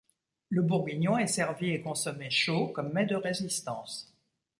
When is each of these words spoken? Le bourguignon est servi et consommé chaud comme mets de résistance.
Le 0.49 0.63
bourguignon 0.63 1.19
est 1.19 1.27
servi 1.27 1.69
et 1.69 1.81
consommé 1.83 2.31
chaud 2.31 2.69
comme 2.69 2.91
mets 2.91 3.05
de 3.05 3.13
résistance. 3.15 4.11